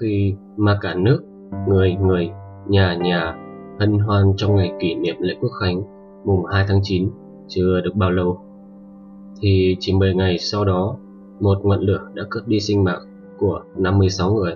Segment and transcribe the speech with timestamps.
[0.00, 1.22] Khi mà cả nước,
[1.68, 2.30] người người,
[2.68, 3.34] nhà nhà
[3.80, 5.82] hân hoan trong ngày kỷ niệm lễ quốc khánh
[6.24, 7.10] mùng 2 tháng 9
[7.48, 8.40] chưa được bao lâu
[9.40, 10.96] thì chỉ 10 ngày sau đó
[11.40, 13.00] một ngọn lửa đã cướp đi sinh mạng
[13.38, 14.54] của 56 người.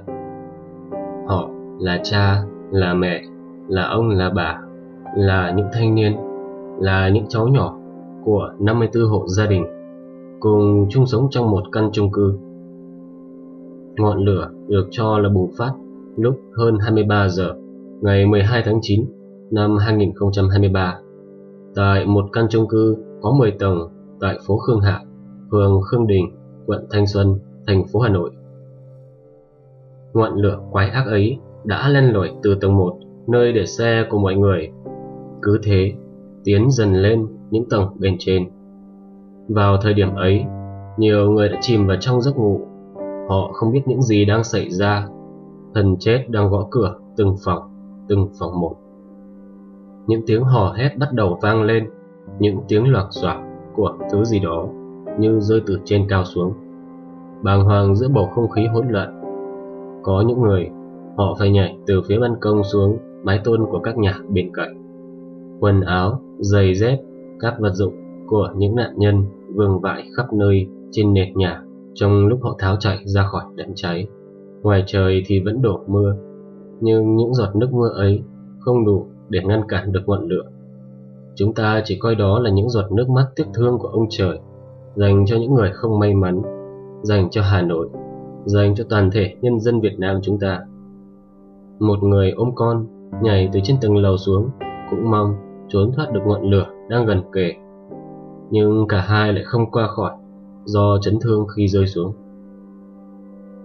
[1.26, 1.48] Họ
[1.78, 3.22] là cha, là mẹ,
[3.68, 4.60] là ông, là bà,
[5.16, 6.16] là những thanh niên,
[6.78, 7.76] là những cháu nhỏ
[8.24, 9.64] của 54 hộ gia đình
[10.40, 12.34] cùng chung sống trong một căn chung cư.
[13.96, 15.72] Ngọn lửa được cho là bùng phát
[16.16, 17.54] lúc hơn 23 giờ
[18.00, 19.04] ngày 12 tháng 9
[19.50, 20.98] năm 2023
[21.74, 23.88] tại một căn chung cư có 10 tầng
[24.20, 25.00] tại phố Khương Hạ,
[25.50, 26.24] phường Khương Đình,
[26.66, 28.30] quận Thanh Xuân, thành phố Hà Nội.
[30.12, 34.18] Ngọn lửa quái ác ấy đã len lỏi từ tầng 1, nơi để xe của
[34.18, 34.70] mọi người.
[35.42, 35.92] Cứ thế,
[36.44, 38.48] tiến dần lên những tầng bên trên.
[39.48, 40.44] Vào thời điểm ấy,
[40.96, 42.60] nhiều người đã chìm vào trong giấc ngủ.
[43.28, 45.06] Họ không biết những gì đang xảy ra.
[45.74, 47.62] Thần chết đang gõ cửa từng phòng,
[48.08, 48.76] từng phòng một.
[50.06, 51.90] Những tiếng hò hét bắt đầu vang lên,
[52.38, 53.36] những tiếng loạt xoạc
[53.74, 54.66] của thứ gì đó
[55.18, 56.52] như rơi từ trên cao xuống.
[57.42, 59.20] Bàng hoàng giữa bầu không khí hỗn loạn.
[60.02, 60.70] Có những người,
[61.16, 64.82] họ phải nhảy từ phía ban công xuống mái tôn của các nhà bên cạnh.
[65.60, 66.98] Quần áo, giày dép,
[67.40, 67.94] các vật dụng
[68.26, 69.24] của những nạn nhân
[69.54, 71.62] vương vãi khắp nơi trên nền nhà
[71.94, 74.06] trong lúc họ tháo chạy ra khỏi đám cháy.
[74.62, 76.16] Ngoài trời thì vẫn đổ mưa,
[76.80, 78.22] nhưng những giọt nước mưa ấy
[78.60, 80.42] không đủ để ngăn cản được ngọn lửa.
[81.34, 84.38] Chúng ta chỉ coi đó là những giọt nước mắt tiếc thương của ông trời,
[84.94, 86.42] dành cho những người không may mắn,
[87.02, 87.88] dành cho Hà Nội,
[88.44, 90.60] dành cho toàn thể nhân dân Việt Nam chúng ta.
[91.78, 92.86] Một người ôm con,
[93.22, 94.48] nhảy từ trên tầng lầu xuống,
[94.90, 95.34] cũng mong
[95.68, 97.52] trốn thoát được ngọn lửa đang gần kề.
[98.50, 100.12] Nhưng cả hai lại không qua khỏi
[100.64, 102.12] do chấn thương khi rơi xuống.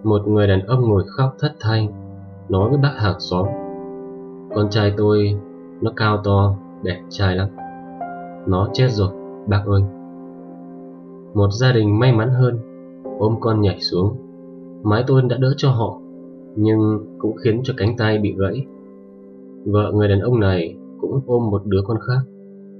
[0.04, 1.88] Một người đàn ông ngồi khóc thất thanh,
[2.48, 3.46] nói với bác hàng xóm.
[4.54, 5.38] Con trai tôi,
[5.80, 7.48] nó cao to, đẹp trai lắm.
[8.46, 9.10] Nó chết rồi,
[9.46, 9.82] bác ơi.
[11.34, 12.58] Một gia đình may mắn hơn,
[13.18, 14.16] ôm con nhảy xuống.
[14.82, 15.98] Mái tôn đã đỡ cho họ,
[16.56, 18.66] nhưng cũng khiến cho cánh tay bị gãy.
[19.64, 22.18] Vợ người đàn ông này cũng ôm một đứa con khác,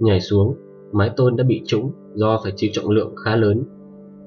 [0.00, 0.54] nhảy xuống,
[0.92, 3.62] mái tôn đã bị trũng do phải chịu trọng lượng khá lớn,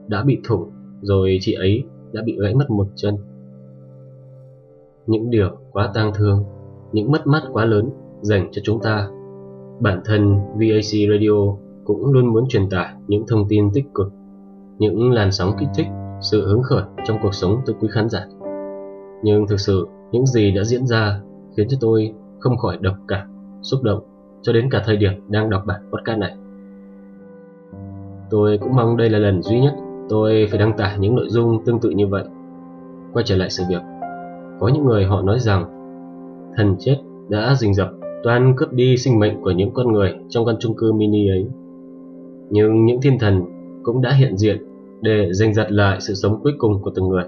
[0.08, 0.72] đã bị thủng,
[1.02, 3.16] rồi chị ấy đã bị gãy mất một chân.
[5.08, 6.44] Những điều quá tang thương,
[6.92, 7.90] những mất mát quá lớn
[8.22, 9.10] dành cho chúng ta
[9.80, 14.12] Bản thân VAC Radio cũng luôn muốn truyền tải những thông tin tích cực,
[14.78, 15.88] những làn sóng kích thích,
[16.22, 18.26] sự hứng khởi trong cuộc sống tới quý khán giả.
[19.24, 21.22] Nhưng thực sự, những gì đã diễn ra
[21.58, 23.28] khiến cho tôi không khỏi độc cảm,
[23.62, 24.04] xúc động
[24.42, 26.36] cho đến cả thời điểm đang đọc bản podcast này.
[28.30, 29.74] Tôi cũng mong đây là lần duy nhất
[30.10, 32.24] tôi phải đăng tải những nội dung tương tự như vậy.
[33.14, 33.82] Quay trở lại sự việc,
[34.60, 35.66] có những người họ nói rằng
[36.58, 36.98] thần chết
[37.30, 37.90] đã rình rập
[38.24, 41.48] toàn cướp đi sinh mệnh của những con người trong căn chung cư mini ấy.
[42.50, 43.46] Nhưng những thiên thần
[43.84, 44.58] cũng đã hiện diện
[45.02, 47.24] để giành giật lại sự sống cuối cùng của từng người.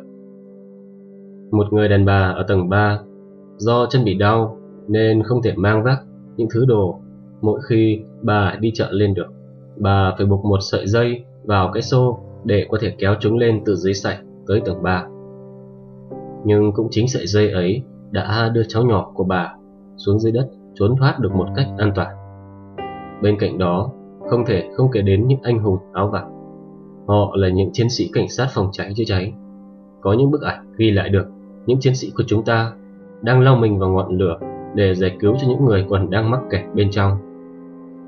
[1.52, 3.00] Một người đàn bà ở tầng 3
[3.58, 4.58] do chân bị đau
[4.88, 6.00] nên không thể mang vác
[6.38, 7.00] những thứ đồ
[7.42, 9.28] mỗi khi bà đi chợ lên được.
[9.78, 13.62] Bà phải buộc một sợi dây vào cái xô để có thể kéo chúng lên
[13.66, 15.06] từ dưới sảnh tới tầng 3.
[16.46, 19.56] Nhưng cũng chính sợi dây ấy đã đưa cháu nhỏ của bà
[19.98, 22.16] xuống dưới đất trốn thoát được một cách an toàn.
[23.22, 23.92] Bên cạnh đó,
[24.30, 26.32] không thể không kể đến những anh hùng áo vàng.
[27.08, 29.34] Họ là những chiến sĩ cảnh sát phòng cháy chữa cháy.
[30.02, 31.26] Có những bức ảnh ghi lại được
[31.66, 32.74] những chiến sĩ của chúng ta
[33.22, 34.38] đang lao mình vào ngọn lửa
[34.76, 37.12] để giải cứu cho những người còn đang mắc kẹt bên trong.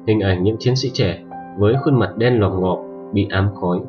[0.08, 1.24] Hình ảnh những chiến sĩ trẻ
[1.58, 2.80] với khuôn mặt đen lòm ngọp
[3.14, 3.80] bị ám khói.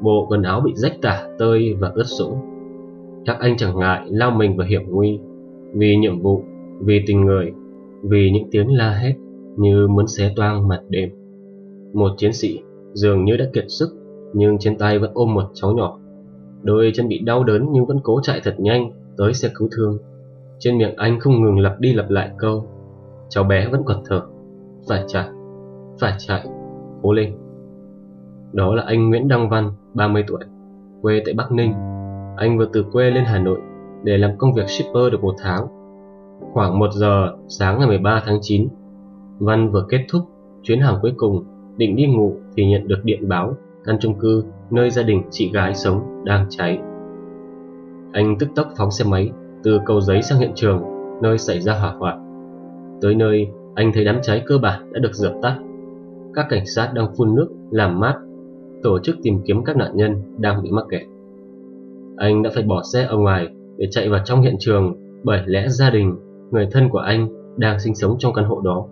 [0.00, 2.34] Bộ quần áo bị rách tả tơi và ướt sũng.
[3.26, 5.18] Các anh chẳng ngại lao mình vào hiểm nguy
[5.74, 6.42] vì nhiệm vụ,
[6.80, 7.52] vì tình người
[8.02, 9.14] vì những tiếng la hét
[9.56, 11.10] như muốn xé toang mặt đêm.
[11.92, 12.60] Một chiến sĩ
[12.92, 13.88] dường như đã kiệt sức
[14.32, 15.98] nhưng trên tay vẫn ôm một cháu nhỏ.
[16.62, 19.98] Đôi chân bị đau đớn nhưng vẫn cố chạy thật nhanh tới xe cứu thương.
[20.58, 22.68] Trên miệng anh không ngừng lặp đi lặp lại câu
[23.28, 24.22] Cháu bé vẫn còn thở
[24.88, 25.28] Phải chạy,
[26.00, 26.46] phải chạy,
[27.02, 27.36] cố lên.
[28.52, 30.40] Đó là anh Nguyễn Đăng Văn, 30 tuổi
[31.02, 31.72] Quê tại Bắc Ninh.
[32.36, 33.60] Anh vừa từ quê lên Hà Nội
[34.02, 35.66] Để làm công việc shipper được một tháng.
[36.52, 38.68] Khoảng 1 giờ sáng ngày 13 tháng 9,
[39.38, 40.22] Văn vừa kết thúc
[40.62, 41.44] chuyến hàng cuối cùng,
[41.76, 43.54] định đi ngủ thì nhận được điện báo
[43.84, 46.78] căn chung cư nơi gia đình chị gái sống đang cháy.
[48.12, 49.30] Anh tức tốc phóng xe máy
[49.66, 50.82] từ cầu giấy sang hiện trường
[51.22, 52.18] nơi xảy ra hỏa hoạn.
[53.00, 55.58] Tới nơi, anh thấy đám cháy cơ bản đã được dập tắt.
[56.34, 58.14] các cảnh sát đang phun nước làm mát,
[58.82, 61.02] tổ chức tìm kiếm các nạn nhân đang bị mắc kẹt.
[62.16, 65.68] Anh đã phải bỏ xe ở ngoài để chạy vào trong hiện trường bởi lẽ
[65.68, 66.16] gia đình,
[66.50, 68.86] người thân của anh đang sinh sống trong căn hộ đó.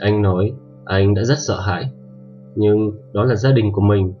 [0.00, 0.52] Anh nói
[0.84, 1.90] anh đã rất sợ hãi,
[2.54, 4.12] nhưng đó là gia đình của mình.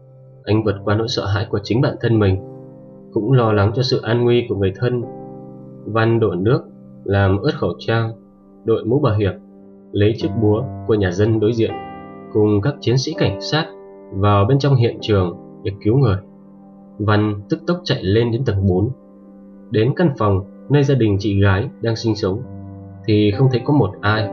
[0.44, 2.55] Anh vượt qua nỗi sợ hãi của chính bản thân mình,
[3.16, 5.02] cũng lo lắng cho sự an nguy của người thân.
[5.86, 6.62] Văn đổ nước,
[7.04, 8.12] làm ướt khẩu trang,
[8.64, 9.32] đội mũ bảo hiểm,
[9.92, 11.70] lấy chiếc búa của nhà dân đối diện,
[12.32, 13.66] cùng các chiến sĩ cảnh sát
[14.12, 16.16] vào bên trong hiện trường để cứu người.
[16.98, 18.90] Văn tức tốc chạy lên đến tầng 4.
[19.70, 22.42] Đến căn phòng nơi gia đình chị gái đang sinh sống
[23.06, 24.28] thì không thấy có một ai.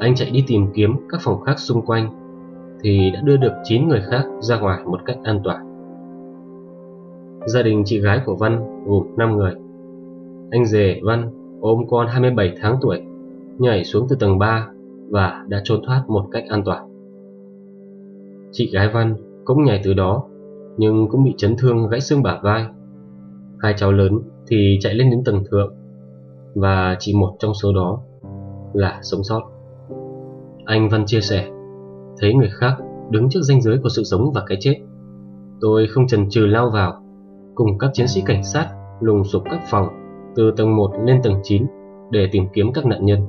[0.00, 2.10] Anh chạy đi tìm kiếm các phòng khác xung quanh
[2.82, 5.73] thì đã đưa được 9 người khác ra ngoài một cách an toàn.
[7.46, 9.54] Gia đình chị gái của Văn gồm 5 người.
[10.50, 11.30] Anh rể Văn
[11.60, 13.02] ôm con 27 tháng tuổi,
[13.58, 14.68] nhảy xuống từ tầng 3
[15.10, 16.88] và đã trốn thoát một cách an toàn.
[18.52, 19.14] Chị gái Văn
[19.44, 20.24] cũng nhảy từ đó,
[20.76, 22.66] nhưng cũng bị chấn thương gãy xương bả vai.
[23.58, 25.74] Hai cháu lớn thì chạy lên đến tầng thượng,
[26.54, 28.00] và chỉ một trong số đó
[28.72, 29.42] là sống sót.
[30.64, 31.50] Anh Văn chia sẻ,
[32.18, 32.76] thấy người khác
[33.10, 34.76] đứng trước ranh giới của sự sống và cái chết.
[35.60, 37.03] Tôi không chần chừ lao vào,
[37.54, 38.68] cùng các chiến sĩ cảnh sát
[39.00, 39.88] lùng sục các phòng
[40.34, 41.66] từ tầng 1 lên tầng 9
[42.10, 43.26] để tìm kiếm các nạn nhân.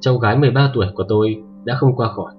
[0.00, 2.32] Cháu gái 13 tuổi của tôi đã không qua khỏi.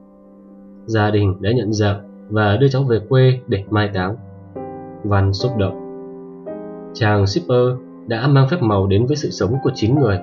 [0.86, 4.15] Gia đình đã nhận dạng và đưa cháu về quê để mai táng.
[5.03, 5.81] Văn xúc động.
[6.94, 7.68] Chàng shipper
[8.07, 10.19] đã mang phép màu đến với sự sống của 9 người.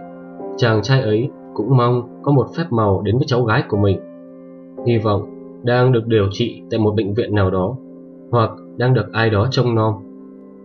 [0.57, 4.01] Chàng trai ấy cũng mong có một phép màu đến với cháu gái của mình.
[4.87, 5.23] Hy vọng
[5.63, 7.77] đang được điều trị tại một bệnh viện nào đó
[8.31, 9.95] hoặc đang được ai đó trông nom.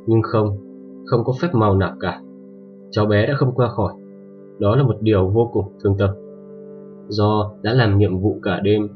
[0.06, 0.58] Nhưng không,
[1.06, 2.22] không có phép màu nào cả.
[2.92, 3.94] Cháu bé đã không qua khỏi.
[4.60, 6.10] Đó là một điều vô cùng thương tâm.
[7.08, 8.88] Do đã làm nhiệm vụ cả đêm,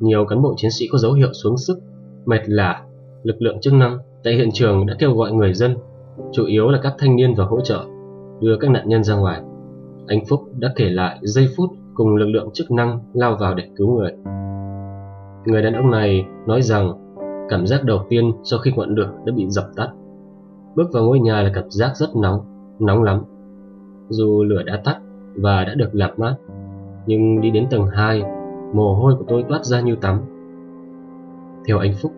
[0.00, 1.78] nhiều cán bộ chiến sĩ có dấu hiệu xuống sức,
[2.26, 2.82] mệt lả.
[3.22, 5.76] Lực lượng chức năng tại hiện trường đã kêu gọi người dân,
[6.32, 7.84] chủ yếu là các thanh niên vào hỗ trợ,
[8.40, 9.42] đưa các nạn nhân ra ngoài.
[10.06, 13.64] Anh Phúc đã kể lại giây phút cùng lực lượng chức năng lao vào để
[13.76, 14.12] cứu người.
[15.46, 16.92] Người đàn ông này nói rằng
[17.48, 19.88] cảm giác đầu tiên sau khi ngọn lửa đã bị dập tắt.
[20.76, 22.40] Bước vào ngôi nhà là cảm giác rất nóng,
[22.78, 23.22] nóng lắm.
[24.08, 24.98] Dù lửa đã tắt
[25.34, 26.34] và đã được làm mát,
[27.06, 28.22] nhưng đi đến tầng 2,
[28.72, 30.20] mồ hôi của tôi toát ra như tắm.
[31.66, 32.12] Theo anh Phúc,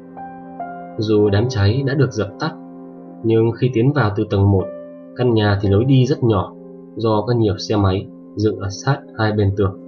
[0.98, 2.52] dù đám cháy đã được dập tắt,
[3.22, 4.64] nhưng khi tiến vào từ tầng 1,
[5.16, 6.52] căn nhà thì lối đi rất nhỏ
[6.96, 8.06] do có nhiều xe máy
[8.36, 9.80] dựng ở sát hai bên tường.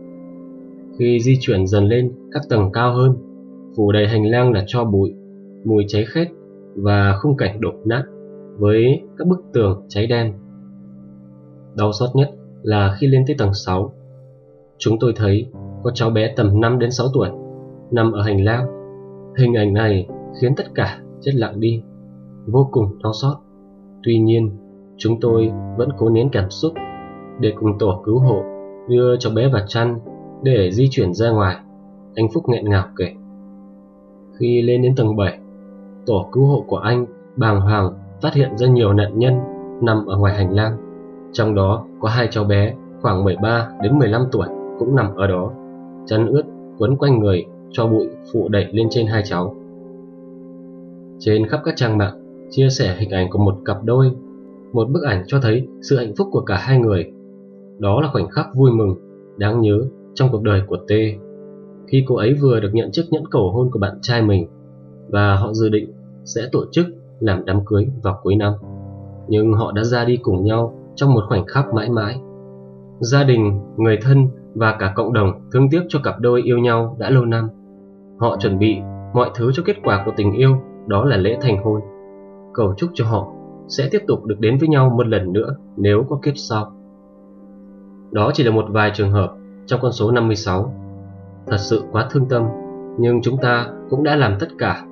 [0.99, 3.17] Khi di chuyển dần lên các tầng cao hơn,
[3.77, 5.15] phủ đầy hành lang là cho bụi,
[5.65, 6.29] mùi cháy khét
[6.77, 8.03] và khung cảnh đổ nát
[8.59, 10.33] với các bức tường cháy đen.
[11.77, 12.31] Đau xót nhất
[12.63, 13.93] là khi lên tới tầng 6,
[14.79, 15.51] chúng tôi thấy
[15.83, 17.29] có cháu bé tầm 5 đến 6 tuổi
[17.91, 18.67] nằm ở hành lang.
[19.39, 20.09] Hình ảnh này
[20.41, 21.83] khiến tất cả chết lặng đi,
[22.47, 23.37] vô cùng đau xót.
[24.03, 24.51] Tuy nhiên,
[24.97, 26.73] chúng tôi vẫn cố nén cảm xúc
[27.41, 28.43] để cùng tổ cứu hộ
[28.89, 29.99] đưa cháu bé vào chăn
[30.43, 31.57] để di chuyển ra ngoài.
[32.15, 33.13] Anh Phúc nghẹn ngào kể.
[34.39, 35.39] Khi lên đến tầng 7,
[36.07, 37.07] tổ cứu hộ của anh
[37.37, 39.35] bàng hoàng phát hiện ra nhiều nạn nhân
[39.81, 40.77] nằm ở ngoài hành lang.
[41.33, 44.49] Trong đó có hai cháu bé khoảng 13 đến 15 tuổi
[44.79, 45.53] cũng nằm ở đó.
[46.07, 46.43] Chăn ướt
[46.79, 49.55] quấn quanh người cho bụi phụ đẩy lên trên hai cháu.
[51.19, 54.11] Trên khắp các trang mạng chia sẻ hình ảnh của một cặp đôi.
[54.73, 57.13] Một bức ảnh cho thấy sự hạnh phúc của cả hai người.
[57.79, 58.95] Đó là khoảnh khắc vui mừng,
[59.37, 59.79] đáng nhớ
[60.15, 60.93] trong cuộc đời của T.
[61.87, 64.47] Khi cô ấy vừa được nhận chiếc nhẫn cầu hôn của bạn trai mình
[65.09, 65.93] và họ dự định
[66.25, 66.87] sẽ tổ chức
[67.21, 68.53] làm đám cưới vào cuối năm.
[69.29, 72.21] Nhưng họ đã ra đi cùng nhau trong một khoảnh khắc mãi mãi.
[73.01, 76.97] Gia đình, người thân và cả cộng đồng thương tiếc cho cặp đôi yêu nhau
[76.99, 77.49] đã lâu năm.
[78.19, 78.77] Họ chuẩn bị
[79.15, 80.57] mọi thứ cho kết quả của tình yêu,
[80.87, 81.81] đó là lễ thành hôn.
[82.55, 83.29] Cầu chúc cho họ
[83.69, 86.73] sẽ tiếp tục được đến với nhau một lần nữa nếu có kiếp sau.
[88.11, 89.35] Đó chỉ là một vài trường hợp
[89.67, 90.75] trong con số 56.
[91.47, 92.47] Thật sự quá thương tâm,
[92.99, 94.85] nhưng chúng ta cũng đã làm tất cả,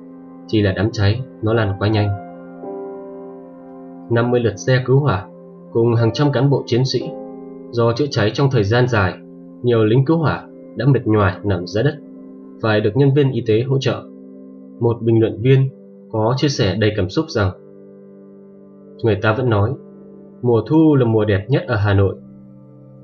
[0.47, 2.09] chỉ là đám cháy nó lan quá nhanh.
[4.09, 5.27] 50 lượt xe cứu hỏa
[5.71, 7.09] cùng hàng trăm cán bộ chiến sĩ
[7.71, 9.13] do chữa cháy trong thời gian dài,
[9.63, 11.97] nhiều lính cứu hỏa đã mệt nhoài nằm dưới đất,
[12.61, 14.03] phải được nhân viên y tế hỗ trợ.
[14.79, 15.69] Một bình luận viên
[16.11, 17.51] có chia sẻ đầy cảm xúc rằng
[19.03, 19.73] Người ta vẫn nói
[20.41, 22.15] mùa thu là mùa đẹp nhất ở Hà Nội.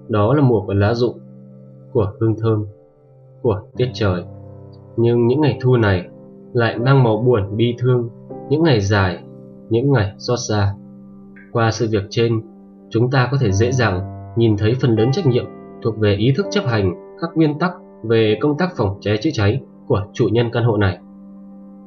[0.08, 1.20] Đó là mùa của lá rụng,
[1.94, 2.66] của hương thơm,
[3.42, 4.24] của tiết trời.
[4.98, 6.10] Nhưng những ngày thu này
[6.54, 8.10] lại mang màu buồn bi thương,
[8.50, 9.24] những ngày dài,
[9.70, 10.74] những ngày xót xa.
[11.52, 12.42] Qua sự việc trên,
[12.90, 14.02] chúng ta có thể dễ dàng
[14.38, 15.46] nhìn thấy phần lớn trách nhiệm
[15.84, 17.72] thuộc về ý thức chấp hành các nguyên tắc
[18.04, 20.98] về công tác phòng cháy chữa cháy của chủ nhân căn hộ này.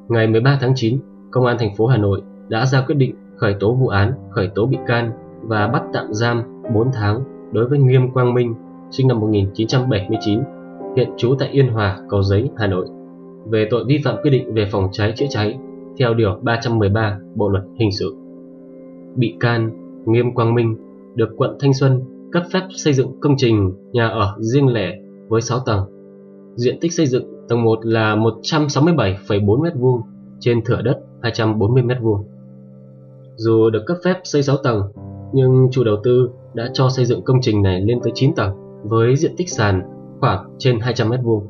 [0.08, 0.98] Ngày 13 tháng 9,
[1.30, 4.50] Công an thành phố Hà Nội đã ra quyết định khởi tố vụ án, khởi
[4.54, 7.20] tố bị can và bắt tạm giam 4 tháng
[7.52, 8.54] đối với Nghiêm Quang Minh,
[8.90, 10.40] sinh năm 1979,
[10.96, 12.86] hiện trú tại Yên Hòa, Cầu Giấy, Hà Nội,
[13.50, 15.58] về tội vi phạm quy định về phòng cháy chữa cháy
[15.98, 18.16] theo Điều 313 Bộ Luật Hình sự.
[19.16, 19.70] Bị can
[20.06, 20.76] Nghiêm Quang Minh
[21.14, 22.00] được quận Thanh Xuân
[22.32, 24.98] cấp phép xây dựng công trình nhà ở riêng lẻ
[25.28, 25.80] với 6 tầng.
[26.54, 30.02] Diện tích xây dựng tầng 1 là 167,4 m2
[30.40, 32.24] trên thửa đất 240 m2.
[33.36, 34.82] Dù được cấp phép xây 6 tầng,
[35.32, 38.52] nhưng chủ đầu tư đã cho xây dựng công trình này lên tới 9 tầng
[38.84, 39.82] với diện tích sàn
[40.20, 41.42] khoảng trên 200 m2.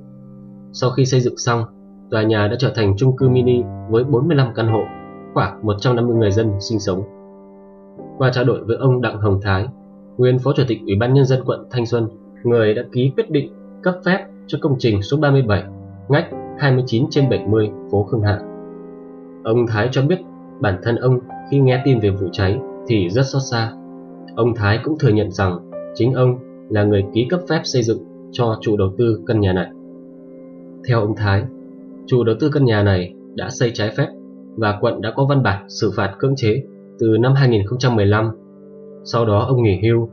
[0.73, 1.65] Sau khi xây dựng xong,
[2.11, 4.83] tòa nhà đã trở thành chung cư mini với 45 căn hộ,
[5.35, 7.03] khoảng 150 người dân sinh sống.
[8.19, 9.67] Qua trao đổi với ông Đặng Hồng Thái,
[10.17, 12.09] nguyên Phó Chủ tịch Ủy ban Nhân dân quận Thanh Xuân,
[12.45, 15.65] người đã ký quyết định cấp phép cho công trình số 37,
[16.09, 18.39] ngách 29 trên 70 phố Khương Hạ.
[19.45, 20.19] Ông Thái cho biết
[20.61, 21.19] bản thân ông
[21.51, 23.73] khi nghe tin về vụ cháy thì rất xót xa.
[24.37, 26.39] Ông Thái cũng thừa nhận rằng chính ông
[26.71, 27.99] là người ký cấp phép xây dựng
[28.33, 29.71] cho chủ đầu tư căn nhà này.
[30.89, 31.45] Theo ông Thái,
[32.07, 34.09] chủ đầu tư căn nhà này đã xây trái phép
[34.57, 36.63] và quận đã có văn bản xử phạt cưỡng chế
[36.99, 38.31] từ năm 2015.
[39.05, 40.09] Sau đó ông nghỉ hưu.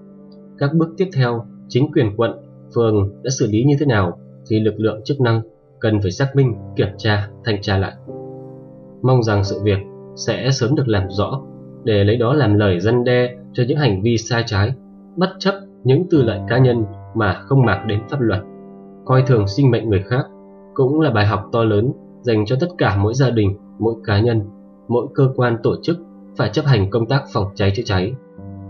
[0.57, 2.31] Các bước tiếp theo, chính quyền quận,
[2.75, 5.41] phường đã xử lý như thế nào thì lực lượng chức năng
[5.79, 7.93] cần phải xác minh, kiểm tra, thanh tra lại.
[9.01, 9.79] Mong rằng sự việc
[10.15, 11.41] sẽ sớm được làm rõ
[11.83, 14.73] để lấy đó làm lời răn đe cho những hành vi sai trái,
[15.15, 16.83] bất chấp những tư lợi cá nhân
[17.15, 18.39] mà không mạc đến pháp luật.
[19.05, 20.25] Coi thường sinh mệnh người khác
[20.73, 24.21] cũng là bài học to lớn dành cho tất cả mỗi gia đình, mỗi cá
[24.21, 24.41] nhân,
[24.87, 25.97] mỗi cơ quan tổ chức
[26.37, 28.13] phải chấp hành công tác phòng cháy chữa cháy,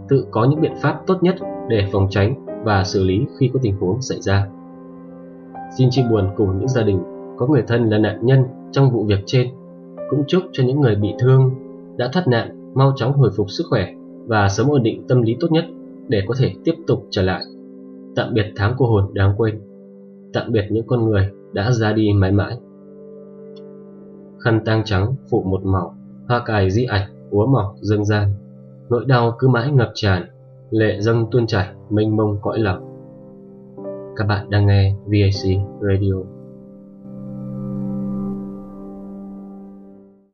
[0.10, 1.36] tự có những biện pháp tốt nhất
[1.70, 4.48] để phòng tránh và xử lý khi có tình huống xảy ra.
[5.78, 7.04] Xin chia buồn cùng những gia đình
[7.38, 9.48] có người thân là nạn nhân trong vụ việc trên,
[10.10, 11.52] cũng chúc cho những người bị thương
[11.98, 13.94] đã thoát nạn mau chóng hồi phục sức khỏe
[14.26, 15.66] và sớm ổn định tâm lý tốt nhất
[16.08, 17.42] để có thể tiếp tục trở lại.
[18.16, 19.62] Tạm biệt tháng cô hồn đáng quên.
[20.34, 22.58] Tạm biệt những con người đã ra đi mãi mãi.
[24.40, 25.96] Khăn tang trắng phụ một màu,
[26.28, 28.34] hoa cài di ảnh úa mỏng dâng gian.
[28.90, 30.24] Nỗi đau cứ mãi ngập tràn,
[30.70, 32.90] lệ dâng tuôn chảy mênh mông cõi lòng.
[34.16, 36.33] Các bạn đang nghe VAC Radio